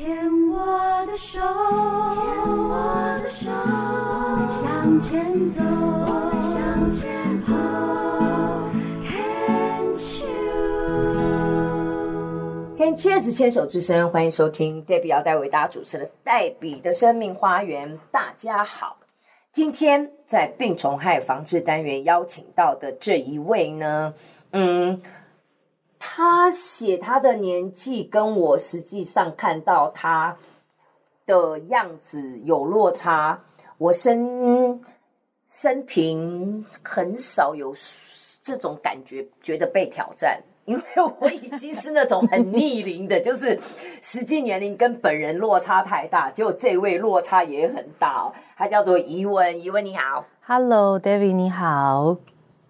[0.00, 0.16] 牵
[0.48, 1.38] 我的手，
[2.08, 2.24] 牵
[2.56, 7.52] 我的手，我们向前走，我们向前走。
[12.78, 17.92] Can cheers 牵手之声，欢迎收听 Debbie 要带为大家主持的《黛比的生命花园》。
[18.10, 18.96] 大家好，
[19.52, 24.14] 今天在病虫害防治单元邀请到的这一位呢，
[24.52, 25.02] 嗯。
[26.02, 30.34] 他写他的年纪跟我实际上看到他
[31.26, 33.42] 的样子有落差，
[33.76, 34.80] 我生
[35.46, 37.74] 生平很少有
[38.42, 40.82] 这种感觉，觉得被挑战，因为
[41.20, 43.60] 我已经是那种很逆龄的，就是
[44.00, 48.32] 实际年龄跟本人落差太大，结果这位落差也很大哦。
[48.56, 52.16] 他叫做怡文，怡文你好，Hello，David 你好。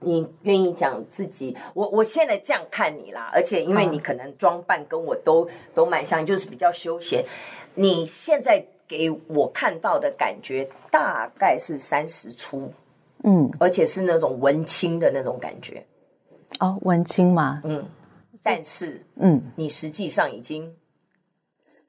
[0.00, 1.56] 你愿意讲自己？
[1.74, 7.24] 我我现在这样看你啦，而且因为你可能装扮跟我都都蛮像，就是比较休闲。
[7.74, 12.72] 你现在给我看到的感觉大概是三十出，
[13.22, 15.86] 嗯，而且是那种文青的那种感觉。
[16.58, 17.86] 哦，文青嘛，嗯，
[18.42, 20.74] 但是，嗯，你实际上已经，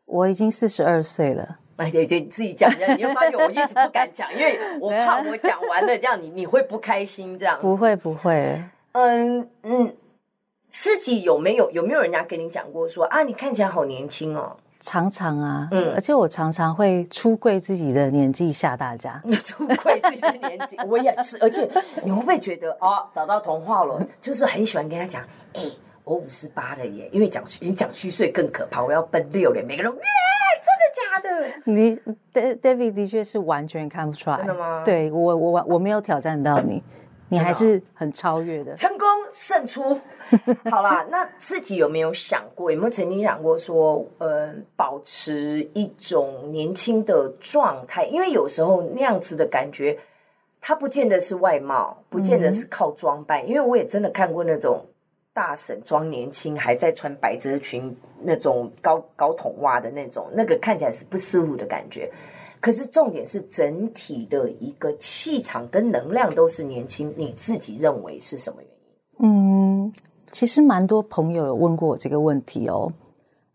[0.05, 1.60] 我已经四十二岁了。
[1.81, 7.57] 哎，对对，你自己讲一下，你会发现我一直不敢讲，因为我 怕我讲完了这样你你会不开心这样。
[7.59, 9.95] 不会不会，嗯嗯，
[10.69, 14.55] 自己有没有有没有人家跟你讲过说啊，你看起来好年轻哦？
[14.79, 19.19] 常常啊，嗯，而且我常常会出柜自己的年纪吓大家。
[19.23, 21.67] 你出柜自己的年纪，我也是，而且
[22.03, 24.05] 你会不会觉得哦，找到同话了？
[24.21, 25.23] 就是很喜欢跟他讲，
[25.53, 25.61] 哎，
[26.03, 29.91] 我五十八了耶，因为讲你讲虚岁更可怕，我要奔六了，每个人。
[31.11, 31.99] 假的，你
[32.33, 34.81] David 的确是完全看不出来，真的吗？
[34.85, 36.81] 对我，我我没有挑战到你，
[37.29, 39.99] 你还是很超越的，成功胜出。
[40.71, 48.05] 好啦，那自己有没有想过，有没有曾经想过说，呃，保持一种年轻的状态？
[48.05, 49.97] 因为有时候那样子的感觉，
[50.59, 54.85] 它不见得是外貌，不见得是靠装扮，嗯、因为我也真的看过那种。
[55.33, 62.11] 大婶装年轻，还在穿百褶裙，那种高高筒袜的那种，那个看起来是不舒服的感觉。
[62.59, 69.85] 可是重点是整体的一个气场跟能量都是年轻，你自己认为是什么原因？
[69.87, 69.93] 嗯，
[70.31, 72.91] 其实蛮多朋友有问过我这个问题哦。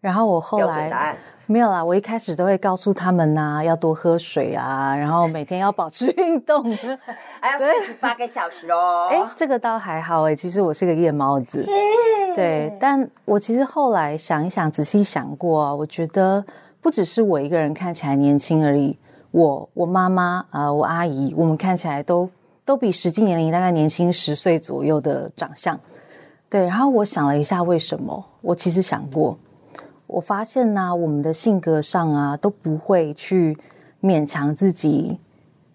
[0.01, 1.17] 然后我后来
[1.49, 6.65] 没有啦，我一开始都会告诉他们呐、啊，要多喝水啊，然后每天要保持运动，
[7.41, 9.07] 还要睡足八个小时哦。
[9.09, 11.65] 哎，这个倒还好哎，其实我是个夜猫子，
[12.35, 12.77] 对。
[12.81, 16.45] 但我其实后来想一想，仔细想过啊，我觉得
[16.81, 18.99] 不只是我一个人看起来年轻而已，
[19.31, 22.29] 我我妈妈啊、呃，我阿姨，我们看起来都
[22.65, 25.79] 都比实际年龄大概年轻十岁左右的长相。
[26.51, 28.25] 对，然后我想了一下，为什么？
[28.41, 29.39] 我其实想过。
[30.07, 33.57] 我发现呢、我们的性格上啊，都不会去
[34.03, 35.19] 勉强自己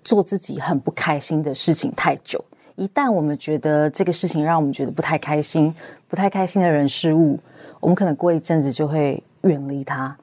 [0.03, 2.44] 做自己很不开心的事情太久。
[2.75, 5.74] 一旦我们觉得这个事情让我们觉得不太开心、
[6.08, 7.40] 不太开心的人事物，
[7.80, 10.16] 我们可能过一阵子就会远离他。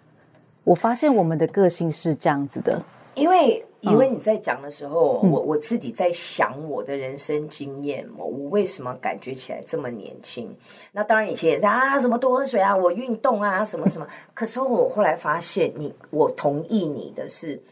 [0.65, 2.83] 我发现我们的个性是这样子的，
[3.15, 3.65] 因为。
[3.81, 10.53] 因为你在讲的时候，嗯、我我自己在想我的人生经验，我我为什么感觉起来这么年轻？
[10.91, 14.09] 那当然以前也是啊，什么多喝水啊，我运动啊，什么什么。
[14.35, 17.63] 可是我后来发现你，你我同意你的是，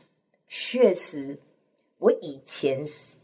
[0.46, 1.36] 确实，
[1.98, 3.16] 我以前是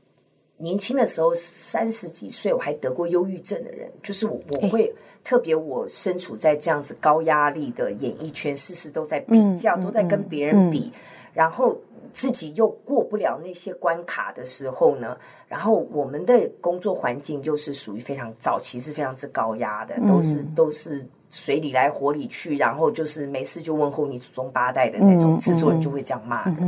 [0.56, 11.00] 年轻的时候三十几岁，我还得过忧郁症的人，就是我我会、欸、特别我身处在这样子高压力的演艺圈，事事都在比较，嗯、都在跟别人比，嗯、
[11.32, 11.78] 然后。
[12.12, 15.16] 自己又过不了那些关卡的时候呢，
[15.48, 26.62] 然后我们的工作环境又是属于非常早期是非常之高压的，都是都是水里来火里去，然后就是没事就问候你祖宗八代的那种，制作人就会这样骂的，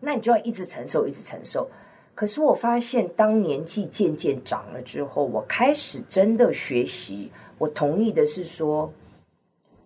[0.00, 1.66] 那你就要一直承受，一直承受。
[2.14, 7.32] 可是我发现，当年纪渐渐长了之后，我开始真的学习。
[7.58, 8.92] 我同意的是说，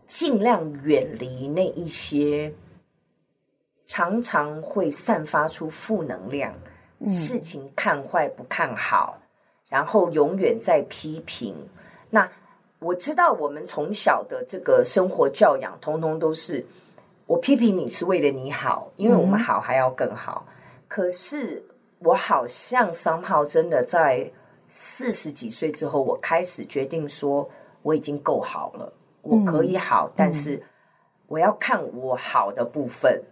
[0.06, 2.52] 尽量远离那一些。
[3.88, 6.54] 常常会散发出负能量，
[7.06, 9.18] 事情看坏不看好，
[9.68, 11.56] 然后永远在批评。
[12.10, 12.30] 那
[12.78, 16.64] 我知道我们从小的这个生活教养，通通都是
[17.26, 20.46] 我批评你是为了你好，因为我们好还要更好。
[20.86, 21.64] 可是
[22.00, 24.30] 我好像 somehow 真的在
[24.68, 27.48] 四十几岁之后，我开始决定说
[27.80, 28.92] 我已经够好了，
[29.22, 30.62] 我可以好，但是
[31.26, 33.22] 我要看我好的部分。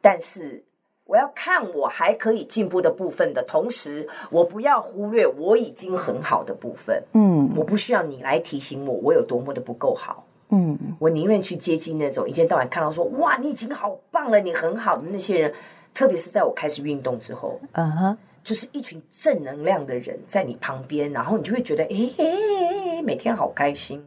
[0.00, 0.64] 但是
[1.04, 7.02] 我要看我还可以进步的部分的同时，我不要忽略我已经很好的部分。
[7.12, 10.24] 嗯，我不需要你来提醒我我有多么的不够好。
[10.50, 15.54] 嗯，我宁愿去接近那种一天到晚看到说哇，你已经好棒了，你很好的那些人，
[15.94, 24.04] 特别是在我开始运动之后，嗯哼，就是一群正能量的人在你旁边，然后你就会觉得哎，每天好开心。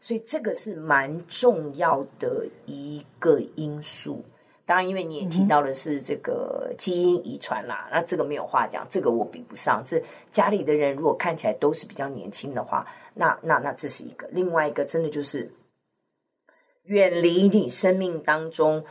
[0.00, 4.24] 所以这个是蛮重要的一个因素。
[4.70, 9.82] 当然，因为你也提到的是这个基因遗传啦，那这个没有话讲，这个我比不上。
[9.84, 10.00] 这
[10.30, 14.28] 家里的人如果看起来都是比较年轻的话，那那那这是一个。
[14.30, 15.52] 另外一个，真的就是
[16.84, 18.84] 远离你生命当中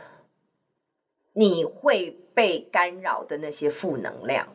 [1.32, 4.46] 你会被干扰的那些负能量，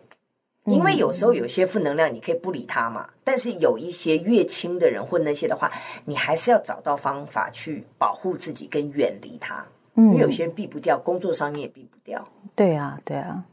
[0.65, 5.71] 因为有时候有些负能量你可以不理他嘛，但是有一些越亲的人或那些的话，
[6.05, 9.65] 你还是要找到方法去保护自己跟远离他。
[9.95, 12.27] 因为有些人避不掉，工作上你也避不掉。
[12.53, 13.43] 对啊，对啊。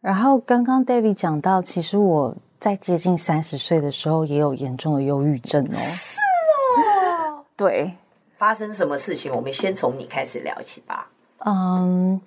[0.00, 5.72] 然后刚刚 Debbie 讲到，其实我在接近三十岁的时候也有严重的忧郁症哦。
[5.72, 7.44] 是哦。
[7.56, 7.92] 对。
[8.36, 9.34] 发生什么事情？
[9.34, 11.10] 我们先从你开始聊起吧。
[11.38, 12.20] 嗯，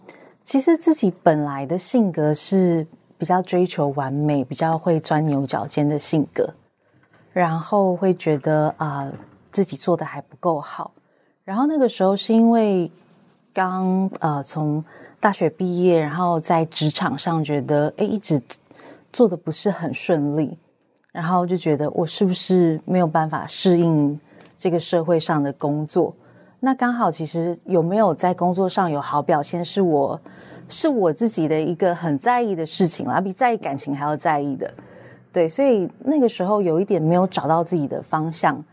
[0.43, 2.85] 其实自己本来的性格是
[3.17, 6.51] 比较追求完美，比较会钻牛角尖的性格，
[7.31, 9.13] 然后会觉得啊、呃、
[9.51, 10.91] 自己做的还不够好。
[11.45, 12.91] 然后那个时候是因为。
[13.53, 14.83] 刚呃从
[15.19, 18.41] 大学毕业，然后在职场上觉得诶一直
[19.11, 20.57] 做的不是很顺利，
[21.11, 24.19] 然后就觉得我是不是没有办法适应
[24.57, 26.15] 这个社会上的工作？
[26.59, 30.19] 那刚好其实有没有在工作上有好表现，是我
[30.69, 34.73] 是我自己的一个很在意的事情啦，比在意感情还要在意的。
[35.33, 38.63] 对，所以那个时候有一点没有找到自己的方向，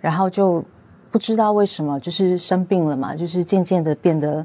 [0.00, 0.64] 然后就。
[1.12, 4.44] 不知道为什么，就是生病了嘛，就是渐渐的变得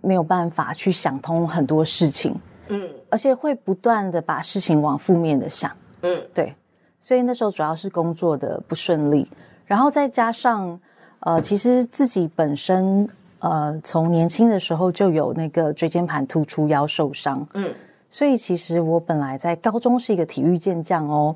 [0.00, 2.32] 没有办法去想通很多事情，
[2.68, 5.70] 嗯，而且会不断的把事情往负面的想，
[6.02, 6.54] 嗯，对，
[7.00, 9.28] 所以那时候主要是工作的不顺利，
[9.66, 10.78] 然后再加上
[11.18, 13.08] 呃，其实自己本身
[13.40, 17.74] 呃，从年轻的时候就有那个椎间盘突出腰受伤，嗯，
[18.08, 21.34] 所以其实我本来在高中是一个体育健将哦。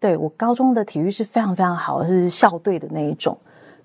[0.00, 3.36] 对，我高中的体育是非常非常好，是校队的那一种，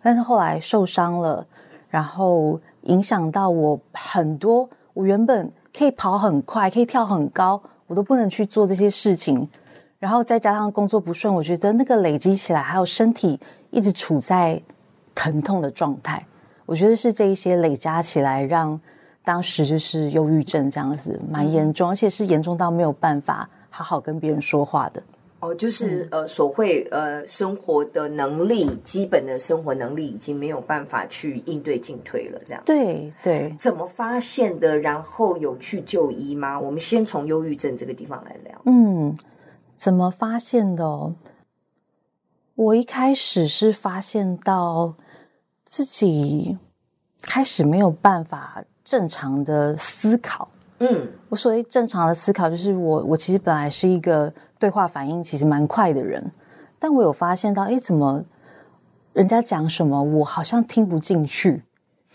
[0.01, 1.45] 但是后来受伤了，
[1.89, 4.69] 然后影响到我很多。
[4.93, 9.49] 我原本可以跑很快，可以跳很高，我都不能去做这些事情。
[9.97, 13.39] 然后再加上工作不顺，我觉得那个累积起来，还有身体
[13.71, 14.61] 一直处在
[15.15, 16.23] 疼痛的状态。
[16.65, 18.79] 我觉得是这一些累加起来，让
[19.23, 25.01] 当时就是忧郁症这样子蛮严重，而且是严重到没有办法好好跟别人说话的。
[25.43, 32.63] 哦，就是呃，所谓呃，生活的能力，基本的生活能力已经没有办法去应对进退了，这样。
[32.65, 33.53] 对对。
[33.59, 34.77] 怎么发现的？
[34.79, 36.57] 然后有去就医吗？
[36.57, 38.61] 我们先从忧郁症这个地方来聊。
[38.65, 39.17] 嗯，
[39.75, 41.15] 怎么发现的哦？
[42.55, 44.95] 我一开始是发现到
[45.65, 46.57] 自己
[47.21, 50.47] 开始没有办法正常的思考。
[50.79, 56.31] 嗯，我所谓正常的思考，就是我我其实本来是一个对话反应其实蛮快的人，
[56.77, 58.23] 但我有发现到，哎，怎么
[59.13, 61.63] 人家讲什么，我好像听不进去，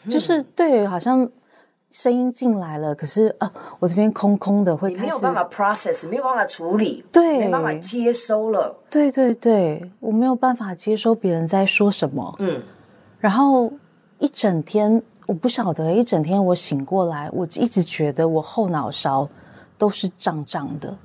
[0.05, 1.27] 嗯、就是对，好像
[1.91, 12.61] 声音进来了，可是啊，我这边空空的，会开始没有办法 process，没有办法处理，对，没办法接收了，对对对，我没有办法接收别人在说什么，嗯，
[13.21, 13.73] 然后
[14.19, 15.03] 一整天。
[15.29, 19.29] 我不晓得，一整天我醒过来，我一直觉得我后脑勺
[19.77, 20.97] 都是胀胀的，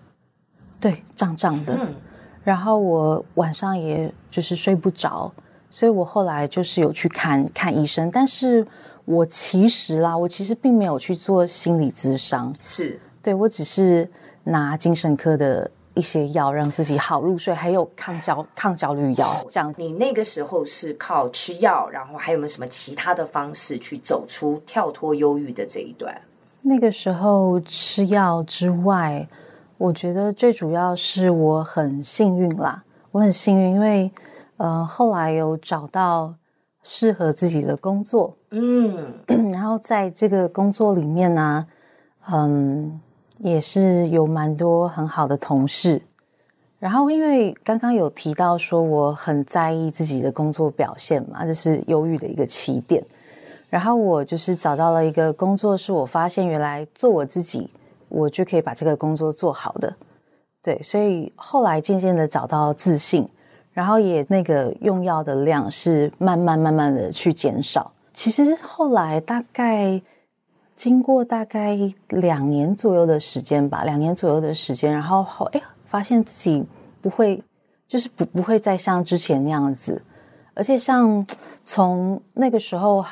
[0.80, 1.78] 对，胀胀的。
[1.78, 1.94] 嗯。
[2.42, 5.30] 然后我晚上也就是睡不着，
[5.70, 8.10] 所以我后来就是有去看看医生。
[8.10, 8.66] 但是
[9.04, 14.10] 我其实啦，我其实并没有去做心理咨商，是对，我只是
[14.46, 15.70] 拿精神科的。
[15.96, 19.28] 一些药让自己好入睡，还有抗焦抗焦虑药。
[19.50, 26.20] 这样，你那个时候是靠吃药，然后还有没有什么其他的方式去走出跳脱忧郁的这一段？
[26.62, 29.28] 那个时候吃药之外，
[29.78, 34.12] 我觉得最主要是我很幸运啦，我很幸运，因为
[34.58, 36.34] 呃后来有找到
[36.82, 39.14] 适合自己的工作，嗯，
[39.52, 41.68] 然后在这个工作里面呢，
[42.32, 43.00] 嗯。
[43.40, 46.02] 也是有蛮多很好的同事，
[46.80, 53.04] 然后因为刚刚有提到说我很在意自己的工作表现嘛，这是忧郁的一个起点。
[53.70, 57.70] 然后我就是找到了一个工作，是我发现原来做我自己，
[58.08, 59.94] 我就可以把这个工作做好的。
[60.62, 63.28] 对，所以后来渐渐的找到自信，
[63.72, 67.92] 然后也那个用药的量是慢慢慢慢的去减少。
[68.14, 70.02] 其实后来大概。
[70.76, 71.78] 经过大概
[72.10, 76.66] 两年左右的时间吧，两年左右的时间，然后后哎，发现自己
[77.02, 77.42] 不会，
[77.88, 80.02] 就是不不会再像之前那样子，
[80.54, 81.26] 而且像
[81.64, 83.06] 从那个时候，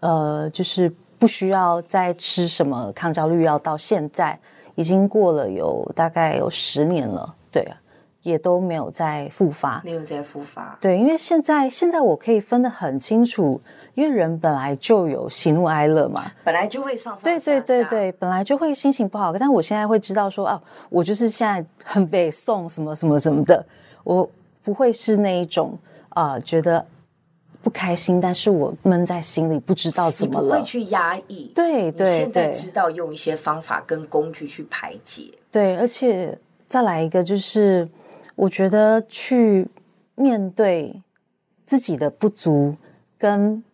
[0.00, 4.38] 呃，就是不需要再吃什么抗焦虑药，到现在
[4.74, 7.76] 已经过了有大概有十年了，对啊，
[8.22, 10.76] 也都没有再复发，没有再复发。
[10.80, 13.60] 对，因为现在现在我可以分得很清楚，
[13.94, 19.32] 因为人本来就有喜怒哀乐嘛，本来就会上上下下，对对对对，本来就会心情不好。
[19.32, 23.64] 但我现在会知道说，哦、啊，我就是现在很被送什么什么什么的，
[24.04, 24.28] 我
[24.62, 25.78] 不会是那一种。
[26.14, 26.84] 啊、呃，觉得
[27.62, 30.58] 不开心，但是我闷在心里，不知道怎么了。
[30.58, 35.32] 会去压抑，对对对，现在知道用一些方法跟工具去排解。
[35.50, 37.88] 对，而且再来一个，就是
[38.34, 39.66] 我觉得去
[40.14, 41.00] 面对
[41.64, 42.76] 自己的不足，
[43.16, 43.64] 跟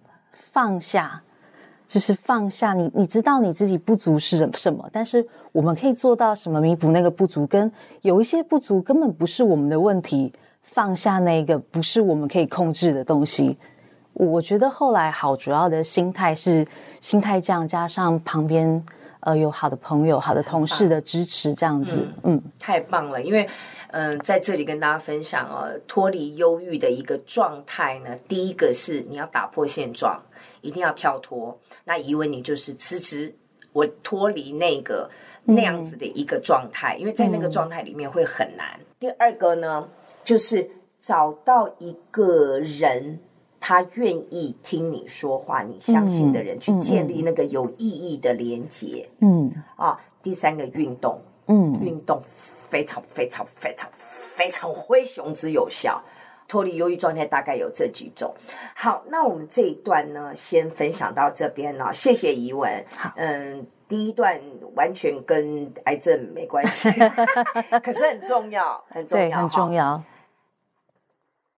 [0.50, 1.22] 放下，
[1.86, 7.70] 就是放下你，你知道你自己不足是什么，但是我们可以做到什么弥补那个不足，跟
[8.02, 10.32] 有一些不足根本不是我们的问题。
[10.62, 13.56] 放下那个不是我们可以控制的东西，
[14.12, 16.66] 我觉得后来好主要的心态是
[17.00, 18.84] 心态这样，加上旁边
[19.20, 23.22] 呃有好的朋友、好的同事的支持，这样子，嗯，嗯，太棒了。
[23.22, 23.48] 因为
[23.92, 30.20] 嗯、呃，在这里跟大家分享哦，脱离忧郁的一个状态呢，第一个是你要打破现状，
[30.60, 31.58] 一定要跳脱。
[31.84, 33.34] 那以为你就是辞职，
[33.72, 35.10] 我脱离那个
[35.44, 38.78] 那样子的一个状态，因为在那个状态里面会很难。
[38.78, 39.88] 嗯、第二个呢？
[40.24, 43.18] 就是找到一个人，
[43.58, 49.08] 他愿意听你说话，你相信的人，嗯、去建立那个有意义的连接。
[49.20, 56.02] 嗯啊，第三个运动，嗯，运动非常非常非常非常灰熊之有效，
[56.48, 58.34] 脱离忧郁状态大概有这几种。
[58.74, 61.94] 好，那我们这一段呢，先分享到这边了。
[61.94, 62.84] 谢谢怡文。
[62.96, 63.64] 好，嗯。
[63.88, 64.38] 第一段
[64.74, 66.90] 完全跟癌症没关系，
[67.82, 70.02] 可是很重要，很重要，很重要。